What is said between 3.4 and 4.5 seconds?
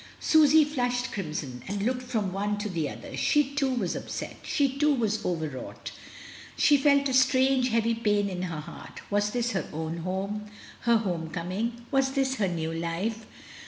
too was upset,